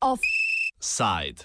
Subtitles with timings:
[0.00, 1.44] Offside.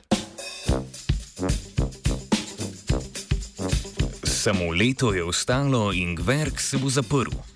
[4.24, 7.55] Samo leto je ostalo in Gverk se bo zaprl.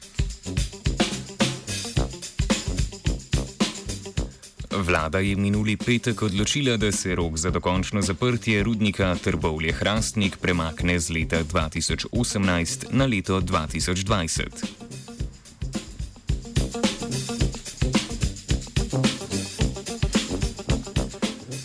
[4.90, 11.00] Vlada je minuli petek odločila, da se rok za dokončno zaprtje rudnika Trbovlje Hrastnik premakne
[11.00, 14.46] z leta 2018 na leto 2020.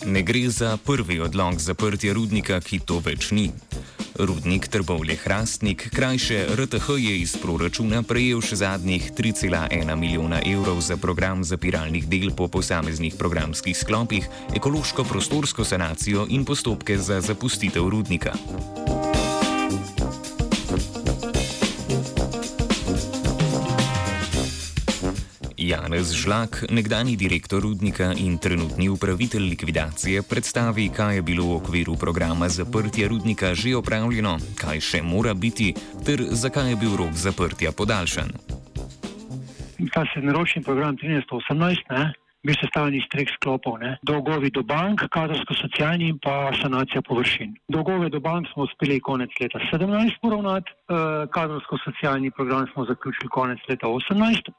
[0.05, 3.49] Ne gre za prvi odlog zaprtja rudnika, ki to več ni.
[4.19, 10.95] Rudnik Trbovlje Hrastnik, krajše RTH, je iz proračuna prejel še zadnjih 3,1 milijona evrov za
[10.97, 18.33] program zapiralnih del po posameznih programskih sklopih, ekološko prostorsko sanacijo in postopke za zapustitev rudnika.
[25.65, 31.95] Janez Žlak, nekdani direktor rudnika in trenutni upravitelj likvidacije, predstavi, kaj je bilo v okviru
[31.97, 35.73] programa zaprtja rudnika že opravljeno, kaj še mora biti,
[36.05, 38.29] ter zakaj je bil rok zaprtja podaljšan.
[39.93, 42.13] Ta srednjeročni program 1318
[42.45, 43.97] bi sestavljen iz treh sklopov: ne?
[44.05, 47.55] dolgovi do bank, kadrovsko-socialni in pa sanacija površin.
[47.67, 53.59] Dolgove do bank smo uspeli konec leta 2017 poravnati, eh, kadrovsko-socialni program smo zaključili konec
[53.69, 54.53] leta 2018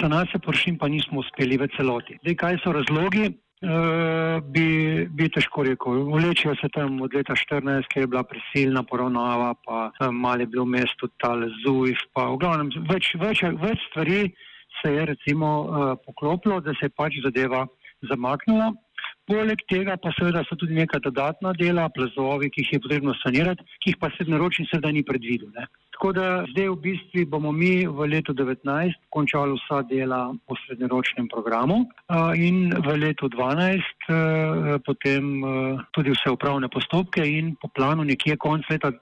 [0.00, 2.18] sanacije površin pa nismo uspeli v celoti.
[2.22, 3.32] Zdaj, kaj so razlogi?
[3.64, 6.02] Uh, bi, bi težko rekel.
[6.12, 10.66] Vlečijo se tam od leta 2014, ker je bila prisilna poravnava, pa malo je bilo
[10.66, 14.20] v mestu tal ZUIF, pa v glavnem več, več, več stvari
[14.82, 17.64] se je recimo uh, poklopilo, da se je pač zadeva
[18.10, 18.74] zamaknila.
[19.26, 23.64] Poleg tega pa seveda so tudi neka dodatna dela, plazovi, ki jih je potrebno sanirati,
[23.82, 25.48] ki jih pa srednjeročni seveda ni predvidel.
[25.56, 25.64] Ne.
[25.96, 31.24] Tako da zdaj v bistvu bomo mi v letu 2019 končali vsa dela po srednjeročnem
[31.32, 31.88] programu
[32.36, 35.24] in v letu 2012 potem
[35.96, 38.92] tudi vse upravne postopke in po planu nekje konc leta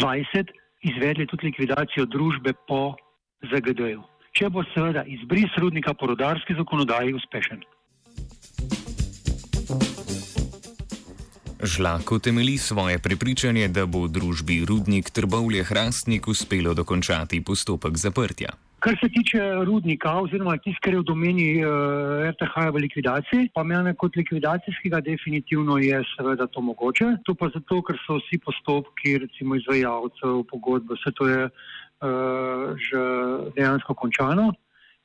[0.00, 0.56] 2020
[0.88, 2.96] izvedli tudi likvidacijo družbe po
[3.44, 4.00] ZGD-ju.
[4.32, 7.60] Če bo seveda izbris rudnika po rodarski zakonodaji uspešen.
[11.62, 18.54] Žlako temeli svoje prepričanje, da bo družbi Rudnik Trbovlje Hrastnik uspelo dokončati postopek zaprtja.
[18.78, 23.64] Kar se tiče rudnika, oziroma tisto, kar je v domeni eh, RTH v likvidaciji, pa
[23.66, 27.16] meni kot likvidacijskega definitivno je seveda to mogoče.
[27.26, 33.02] To pa zato, ker so vsi postopki, recimo izvajalcev, pogodbe, vse to je uh, že
[33.58, 34.52] dejansko končano.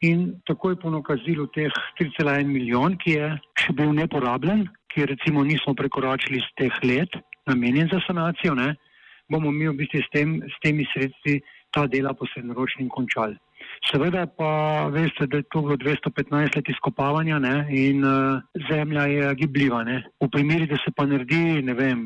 [0.03, 3.27] In takoj po nakazilu teh 3,1 milijon, ki je
[3.61, 7.15] še bil neporabljen, ki recimo nismo prekoračili z teh let,
[7.47, 8.73] namenjen za sanacijo, ne,
[9.31, 11.39] bomo mi v bistvu s, tem, s temi sredstvi
[11.73, 13.39] ta dela posrednoročnim končali.
[13.87, 19.31] Seveda pa veste, da je to bilo 215 let izkopavanja ne, in uh, zemlja je
[19.39, 19.83] gibljiva.
[19.87, 20.03] Ne.
[20.19, 22.03] V primeri, da se pa naredi, ne vem,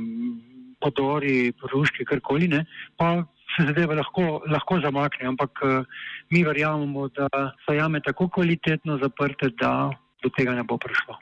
[0.82, 2.66] podori, poruški, karkoli, ne,
[2.98, 3.24] pa
[3.56, 5.84] se zadeve lahko, lahko zamakne, ampak eh,
[6.30, 7.30] mi verjamemo, da
[7.66, 9.90] so jame tako kvalitetno zaprte, da
[10.24, 11.18] do tega ne bo prišlo.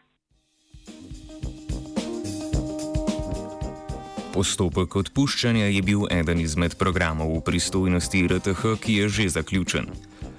[4.36, 9.88] Postopek odpuščanja je bil eden izmed programov v pristojnosti RTH, ki je že zaključen.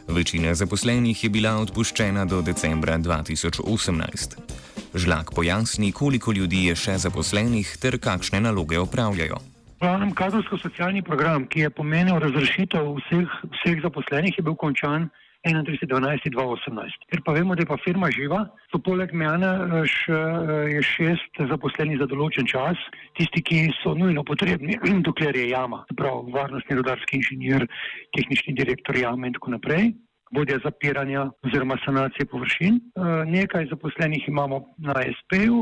[0.08, 4.45] Večina zaposlenih je bila odpuščena do decembra 2018.
[4.94, 9.38] Žlak pojasni, koliko ljudi je še zaposlenih ter kakšne naloge opravljajo.
[9.80, 15.10] Glavnem kadrovsko-socialni program, ki je pomenil razrešitev vseh, vseh zaposlenih, je bil končan
[15.46, 17.06] 31.12.2018.
[17.10, 20.82] Ker pa vemo, da je pa firma živa, so poleg mene eh, še, eh, je
[20.82, 22.80] šest zaposlenih za določen čas,
[23.18, 27.68] tisti, ki so nujno potrebni, dokler je jama, prav varnostni rodarski inženir,
[28.16, 29.92] tehnični direktor jame in tako naprej.
[30.34, 32.74] Vodja zapiranja oziroma sanacije površin.
[32.76, 35.58] Eh, nekaj zaposlenih imamo na SP-ju,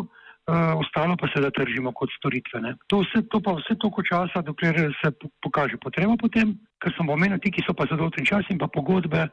[0.47, 2.77] uh, ostalo pa se da tržimo kot storitvene.
[2.87, 7.39] To, vse, to pa vse toliko časa, dokler se pokaže potreba potem, ker sem omenil,
[7.39, 9.33] ti, ki so pa za določen čas in pa pogodbe uh,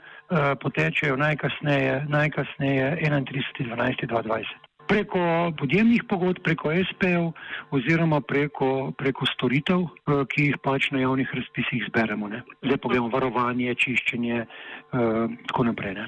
[0.63, 4.70] potečejo najkasneje, najkasneje 31.12.2020.
[4.91, 5.19] Preko
[5.55, 7.31] podjemnih pogodb, preko SP-ov
[7.71, 12.27] oziroma preko, preko storitev, uh, ki jih pač na javnih razpisih zberemo.
[12.27, 12.43] Ne.
[12.59, 15.95] Zdaj pogledamo varovanje, čiščenje in uh, tako naprej.
[15.95, 16.05] Ne.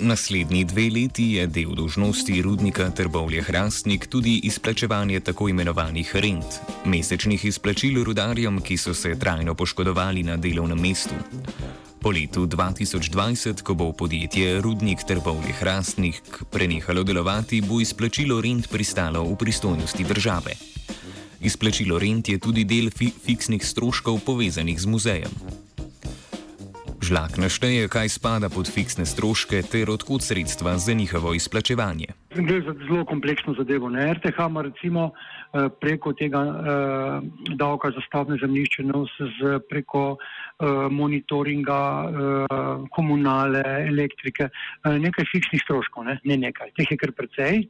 [0.00, 7.44] Naslednji dve leti je del dožnosti rudnika Trbovlje Hrastnik tudi izplačevanje tako imenovanih rent, mesečnih
[7.44, 11.16] izplačil rudarjem, ki so se trajno poškodovali na delovnem mestu.
[12.00, 19.20] Po letu 2020, ko bo podjetje Rudnik Trbovlje Hrastnik prenehalo delovati, bo izplačilo rent pristalo
[19.28, 20.56] v pristojnosti države.
[21.44, 25.34] Izplačilo rent je tudi del fi fiksnih stroškov povezanih z muzejem.
[27.04, 32.16] Žlak našteje, kaj spada pod fiksne stroške ter odkud sredstva za njihovo izplačevanje.
[32.32, 33.88] Gre za zelo kompleksno zadevo.
[33.88, 34.14] Ne?
[34.14, 38.82] RTH ima recimo eh, preko tega eh, davka za stavne zemljišče,
[39.40, 40.16] z preko
[40.90, 46.18] monitoringa eh, komunale, elektrike, eh, nekaj fiksnih stroškov, ne?
[46.24, 47.64] ne nekaj, teh je kar precej.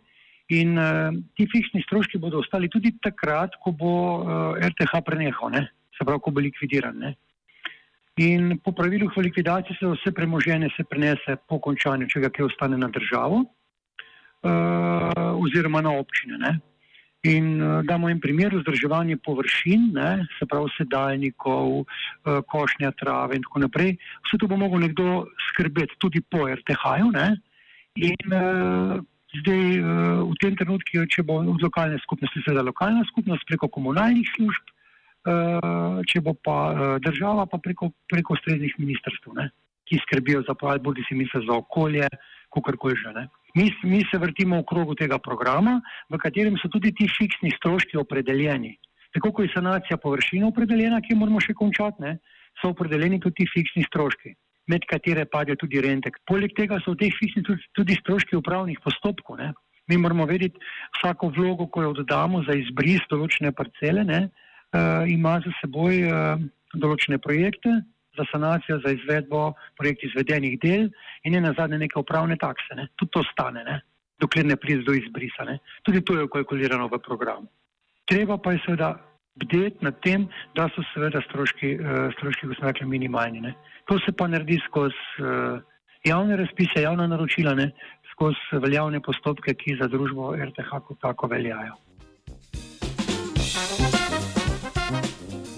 [0.50, 5.66] In eh, ti fiksni stroški bodo ostali tudi takrat, ko bo eh, RTH prenehal, ne?
[5.96, 6.98] se pravi, ko bo likvidiran.
[6.98, 7.14] Ne?
[8.20, 12.50] In po pravilu v likvidaciji se vse premoženje se prenese po končanju, če ga kaj
[12.50, 13.44] ostane na državo
[14.44, 16.36] uh, oziroma na občine.
[16.40, 16.52] Ne.
[17.28, 23.44] In uh, damo jim primer vzdrževanje površin, ne, se pravi sedaljnikov, uh, košnja trave in
[23.44, 23.96] tako naprej.
[24.24, 27.12] Vse to bo mogel nekdo skrbeti tudi po RTH-ju.
[28.00, 28.96] In uh,
[29.42, 34.24] zdaj uh, v tem trenutku, če bo od lokalne skupnosti, seveda lokalna skupnost preko komunalnih
[34.36, 34.72] služb,
[35.20, 39.50] Eh, če bo pa eh, država pa preko, preko ustreznih ministrstv, ne,
[39.84, 42.08] ki skrbijo za pravi, bodi si misli za okolje,
[42.56, 43.26] kakorkoli že.
[43.56, 45.80] Mi, mi se vrtimo v krogu tega programa,
[46.10, 48.76] v katerem so tudi ti fiksni stroški opredeljeni.
[49.14, 52.12] Tako kot je sanacija površine opredeljena, ki jo moramo še končati, ne,
[52.60, 54.36] so opredeljeni tudi ti fiksni stroški,
[54.70, 56.20] med katere pade tudi rentek.
[56.30, 59.40] Poleg tega so v teh fiksnih tudi, tudi stroški upravnih postopkov.
[59.42, 59.50] Ne.
[59.90, 60.60] Mi moramo vedeti
[61.00, 66.44] vsako vlogo, ko jo oddamo za izbris določene parcele, ne, uh, ima za seboj uh,
[66.78, 67.80] določene projekte
[68.20, 70.88] za sanacijo, za izvedbo projekt izvedenih del
[71.24, 72.76] in ne na zadnje neke upravne takse.
[72.76, 72.88] Ne.
[72.96, 73.80] Tudi to stane, ne.
[74.20, 75.46] dokler ne pride do izbrisa.
[75.48, 75.58] Ne.
[75.82, 77.48] Tudi to je kalkulirano v programu.
[78.04, 78.90] Treba pa je seveda
[79.40, 83.40] bdeti nad tem, da so seveda stroški, uh, stroški kot smo rekli, minimalni.
[83.40, 83.54] Ne.
[83.88, 85.62] To se pa naredi skozi uh,
[86.04, 87.70] javne razpise, javna naročila, ne,
[88.12, 91.78] skozi veljavne postopke, ki za družbo RTH kot tako veljajo.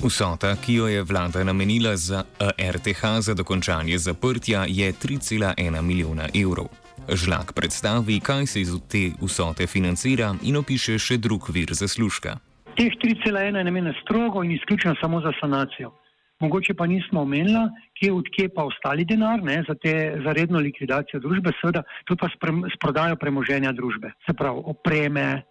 [0.03, 2.25] Vsota, ki jo je vlada namenila za
[2.59, 6.67] RTH za dokončanje zaprtja, je 3,1 milijona evrov.
[7.09, 12.35] Žlak predstavi, kaj se iz te vsote financira in opiše še drug vir zaslužka.
[12.75, 15.95] Teh 3,1 je namenjeno strogo in izključno samo za sanacijo.
[16.41, 17.63] Mogoče pa nismo omenili,
[17.95, 22.29] kje odkje pa ostali denar ne, za, te, za redno likvidacijo družbe, seveda tudi pa
[22.75, 25.43] s prodajo premoženja družbe, se pravi opreme,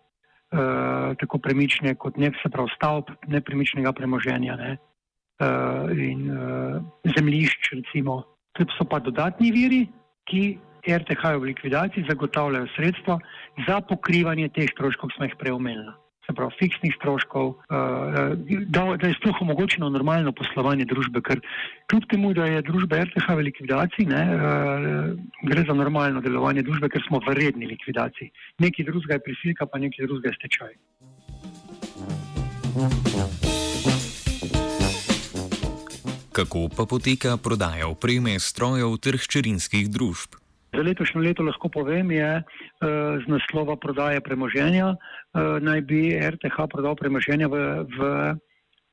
[0.51, 6.81] uh, tako premične kot nek se prav stavb nepremičnega premoženja ne, uh, in uh,
[7.17, 8.23] zemljišč recimo.
[8.59, 9.85] To so pa dodatni viri,
[10.27, 13.19] ki RTH v likvidaciji zagotavljajo sredstva
[13.67, 16.00] za pokrivanje teh stroškov, ki smo jih preomenili
[16.31, 18.31] se pravi, fiksnih stroškov, uh,
[18.71, 21.21] da, da je sploh omogočeno normalno poslovanje družbe.
[21.21, 21.41] Ker
[21.91, 25.11] kljub temu, da je družba RTH v likvidaciji, ne, uh,
[25.43, 28.31] gre za normalno delovanje družbe, ker smo v redni likvidaciji.
[28.63, 30.73] Nekaj drugega je prisilka, pa nekaj drugega je stečaj.
[36.31, 40.39] Kako pa poteka prodaja opreme, strojev ter hčerinskih družb?
[40.71, 42.29] Za letošnje leto lahko povem, je
[43.21, 47.55] z naslova prodaje premoženja, uh, naj bi RTH prodal premoženje v,
[47.85, 47.99] v,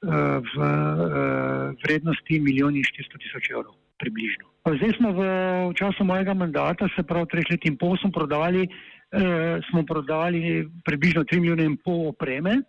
[0.04, 0.56] uh, v
[1.80, 4.44] vrednosti milijoni 400 tisoč evrov, približno.
[4.68, 5.20] Zdaj smo v,
[5.72, 11.24] času mojega mandata, se pravi treh let in pol, smo prodali, uh, smo prodali približno
[11.24, 12.60] 3 milijone in pol opreme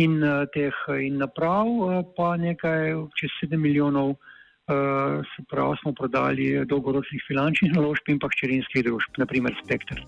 [0.00, 4.16] in uh, teh in naprav, uh, pa nekaj čez 7 milijonov.
[4.16, 4.31] Eh,
[4.66, 10.02] se pravi, smo prodali dolgoročnih finančnih naložb in pa hčerinskih družb, naprimer Spektr.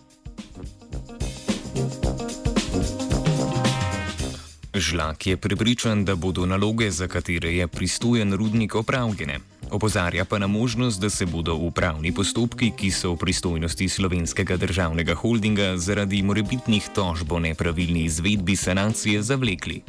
[4.74, 9.38] Žlak je pripričan, da bodo naloge, za katere je pristojen rudnik, opravljene.
[9.70, 15.14] Opozarja pa na možnost, da se bodo upravni postopki, ki so v pristojnosti slovenskega državnega
[15.14, 19.82] holdinga, zaradi morebitnih tožb o nepravilni izvedbi sanacije zavlekli.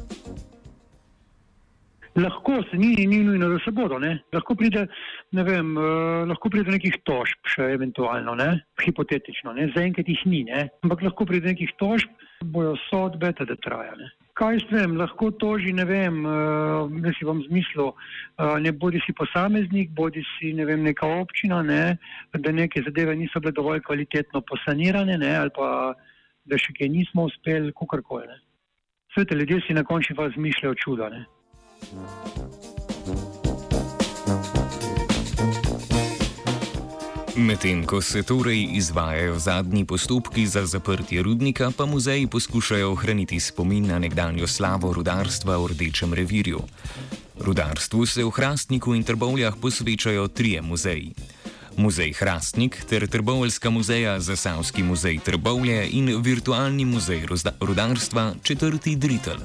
[2.15, 3.99] Lahko se ni, ni nujno, da se bodo.
[3.99, 4.19] Ne?
[4.33, 4.85] Lahko pride,
[5.35, 8.61] ne vem, uh, lahko pride nekih tožb, še eventualno, ne?
[8.79, 9.67] hipotetično, ne?
[9.75, 10.69] zaenkrat jih ni, ne?
[10.85, 12.13] ampak lahko pride nekih tožb,
[12.55, 13.97] bojo sodbe, da traja.
[13.99, 14.07] Ne?
[14.39, 19.03] Kaj s tem, lahko toži, ne vem, uh, da si vam zmislil, uh, ne bodi
[19.03, 21.97] si posameznik, bodi si ne vem, neka občina, ne?
[22.31, 25.35] da neke zadeve niso bile dovolj kvalitetno posanirane ne?
[25.35, 25.91] ali pa
[26.47, 28.39] da še kaj nismo uspeli, kakorkoli.
[29.11, 31.09] Svete ljudje si na končni fazi zmišljajo čuda.
[31.09, 31.25] Ne?
[37.35, 43.87] Medtem ko se torej izvajajo zadnji postopki za zaprtje rudnika, pa muzeji poskušajo ohraniti spomin
[43.87, 46.61] na nekdanjo slavo rudarstva v Rdečem revirju.
[47.39, 51.13] Rudarstvu se v Hrastniku in Trbovljah posvečajo trije muzeji.
[51.77, 57.25] Muzej Hrastnik ter Trbovljska muzeja, Zasavski muzej Trbovlje in virtualni muzej
[57.59, 59.37] rudarstva četrti Dritel.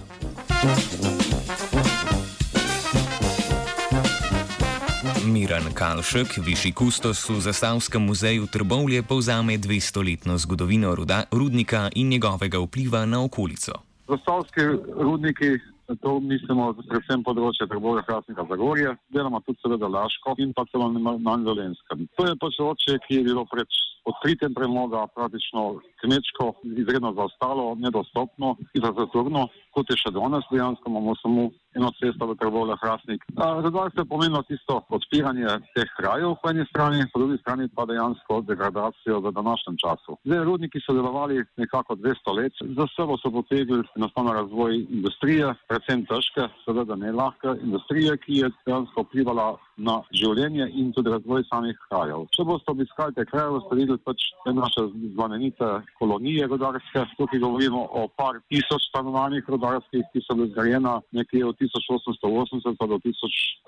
[5.40, 12.60] Miran Kalšek, višji kustos v Zastavskem muzeju Trbovlje, povzame 200-letno zgodovino ruda, rudnika in njegovega
[12.60, 13.72] vpliva na okolico.
[14.08, 14.60] Zastavski
[15.00, 15.56] rudniki
[15.98, 21.34] To mislimo predvsem področje Trbovja, Hrastnika, Zagorje, deloma tudi seveda Laško in pa celo na
[21.42, 22.04] Dolenjskem.
[22.14, 23.66] To je področje, ki je bilo pred
[24.06, 31.50] odkritjem premoga praktično kmečko izredno zaostalo, nedostopno, infrastrukturno, kot je še danes dejansko, imamo samo
[31.78, 33.22] eno cesto v Trbovja, Hrastnik.
[33.36, 38.40] Zadovoljstvo je pomenilo tisto odpiranje teh krajev po eni strani, po drugi strani pa dejansko
[38.48, 40.18] degradacijo v današnjem času.
[40.24, 46.06] Zdaj, rudniki so delovali nekako 200 let, za sebo so potegli enostavno razvoj industrije, predvsem
[46.10, 51.78] težke, seveda ne lahke industrije, ki je dejansko vplivala na življenje in tudi razvoj samih
[51.88, 52.26] krajev.
[52.36, 57.06] Če boste obiskali te kraje, boste videli pač te naše znamenite kolonije rodarske.
[57.16, 62.86] Tukaj govorimo o par tisoč stanovanjih rodarskih, ki so bile zgrajena nekje od 1880 pa
[62.86, 63.12] do 1000,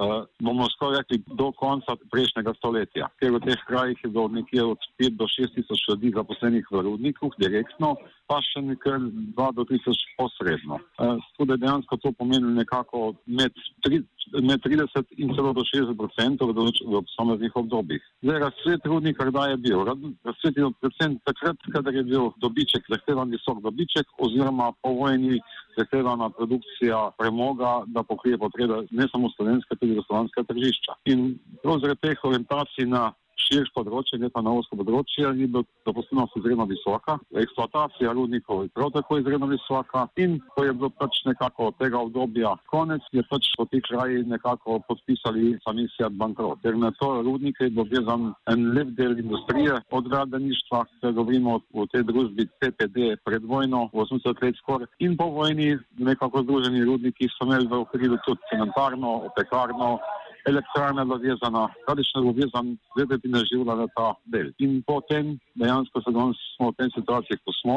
[0.01, 3.09] eh, bomo skoraj rekli, do konca prejšnjega stoletja.
[3.21, 6.83] Ker v teh krajih je bilo nekje od 5 do 6 tisoč ljudi zaposlenih v
[6.83, 7.97] rudnikih direktno,
[8.27, 8.99] pa še nekaj
[9.37, 10.81] 2 do 3000 posredno.
[10.99, 13.53] Eh, tudi dejansko to pomeni nekako med
[13.85, 14.03] 3
[14.43, 16.55] med 30 in celo do 60 odstotkov
[16.93, 18.03] v posameznih obdobjih.
[18.23, 19.85] Zdaj, razcvet rudnika, kdaj je bil?
[20.25, 25.41] Razcvet je predvsem takrat, kadar je bil dobiček, zahtevan visok dobiček oziroma po vojni
[25.77, 30.93] zahtevana produkcija premoga, da pokrije potrebe ne samo slovenske, tudi slovanske tržišča.
[31.05, 33.13] In zaradi teh orientacij na
[33.53, 37.19] širš področje, ne pa na osko področje, ni bilo dopustnost izredno visoka.
[37.45, 42.55] Eksploatacija rudnikov je prav tako izredno visoka in ko je bilo pač nekako tega obdobja
[42.73, 46.63] konec, je pač po tih krajih nekako podpisali sami svet bankrot.
[46.65, 51.87] Ker na to rudnike je bil en lep del industrije od gradbeništva, se govorimo o
[51.93, 57.47] tej družbi CPD pred vojno, 80 let skoraj, in po vojni nekako združeni rudniki so
[57.49, 59.99] imeli v okviru tudi cementarno, opekarno,
[60.47, 64.53] elektrarna bila vezana, radična bila vezana, zdaj bi ne živela na ta del.
[64.59, 67.77] In potem dejansko se danes smo v tem situaciji, ko smo,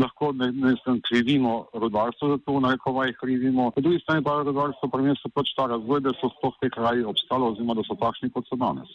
[0.00, 3.70] lahko ne, ne sem krivimo rodarstvo za to, na rekovaj krivimo.
[3.70, 7.52] Po drugi strani pa rodarstvo prineslo pač ta razvoj, da so sploh te kraji obstalo
[7.52, 8.88] oziroma da so takšni, kot so danes.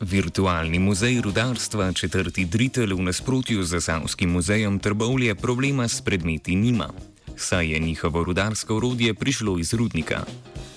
[0.00, 6.88] Virtualni muzej rudarstva četrti Dritel v nasprotju z Zasavskim muzejem Trbovlje problema s predmeti nima
[7.36, 10.24] saj je njihovo rudarsko urodje prišlo iz rudnika.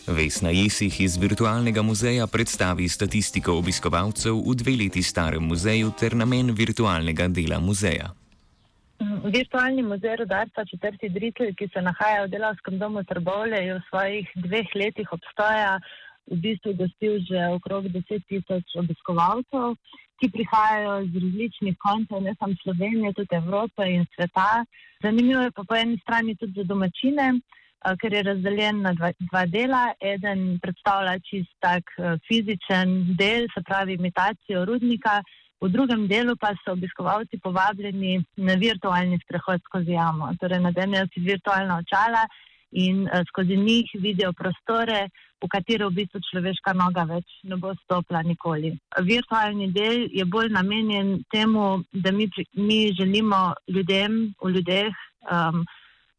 [0.08, 6.52] Vesna Jesih iz virtualnega muzeja predstavi statistiko obiskovalcev v dve leti starem muzeju ter namen
[6.52, 8.10] virtualnega dela muzeja.
[9.24, 14.28] Virtualni muzej rudarstva četrti Dritl, ki se nahaja v delovskem domu Trbovlje, je v svojih
[14.36, 15.80] dveh letih obstoja
[16.30, 19.78] v bistvu gostil že okrog 10 tisoč obiskovalcev,
[20.20, 24.66] ki prihajajo iz različnih koncev, ne samo Slovenije, tudi Evrope in sveta.
[25.04, 27.32] Zanimivo je pa po eni strani tudi za domačine,
[28.02, 29.84] ker je razdeljen na dva, dva dela.
[30.14, 31.94] Eden predstavlja čist tak
[32.28, 35.22] fizičen del, se pravi imitacijo rudnika,
[35.62, 40.32] v drugem delu pa so obiskovalci povabljeni na virtualni sprehod skozi jamo.
[40.40, 42.28] Torej, nadenejo si virtualna očala
[42.72, 45.08] in uh, skozi njih vidijo prostore,
[45.42, 48.74] v katere v bistvu človeška noga več ne bo stopila nikoli.
[49.08, 54.92] Virtualni del je bolj namenjen temu, da mi, mi želimo ljudem v ljudeh
[55.32, 55.64] um,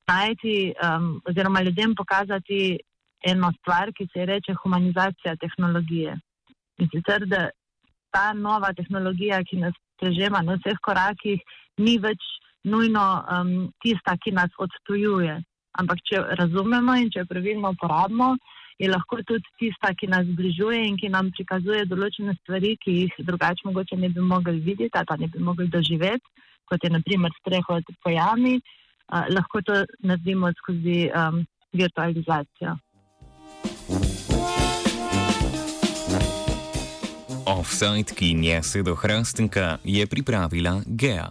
[0.09, 2.79] najti um, oziroma ljudem pokazati
[3.23, 6.17] eno stvar, ki se reče humanizacija tehnologije.
[6.81, 7.51] In sicer, da
[8.11, 11.43] ta nova tehnologija, ki nas prežema na vseh korakih,
[11.79, 12.25] ni več
[12.65, 13.53] nujno um,
[13.85, 15.37] tista, ki nas odtujuje.
[15.81, 18.35] Ampak če razumemo in če pravilno uporabimo,
[18.81, 23.17] je lahko tudi tista, ki nas zbližuje in ki nam prikazuje določene stvari, ki jih
[23.29, 26.25] drugače mogoče ne bi mogli videti, ali pa ne bi mogli doživeti,
[26.71, 31.43] kot je naprimer strehod po jami, uh, lahko to naredimo skozi um,
[31.77, 32.79] virtualizacijo.
[37.51, 41.29] Offside, ki nje se do Hrastenka, je pripravila Gea.